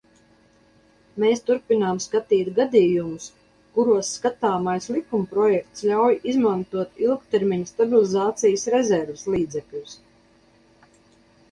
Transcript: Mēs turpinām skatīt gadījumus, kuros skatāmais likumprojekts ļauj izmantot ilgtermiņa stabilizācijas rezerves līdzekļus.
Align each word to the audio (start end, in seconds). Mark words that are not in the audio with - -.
Mēs 1.23 1.41
turpinām 1.49 1.99
skatīt 2.05 2.49
gadījumus, 2.59 3.27
kuros 3.75 4.09
skatāmais 4.15 4.89
likumprojekts 4.97 5.87
ļauj 5.91 6.17
izmantot 6.33 7.07
ilgtermiņa 7.11 7.71
stabilizācijas 7.75 8.69
rezerves 8.79 9.29
līdzekļus. 9.37 9.97